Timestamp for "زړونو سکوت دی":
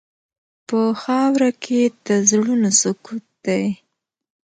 2.29-3.65